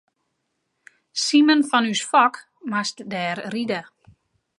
[1.23, 2.33] Simen fan ús Fok
[2.69, 3.79] moast dêr ride.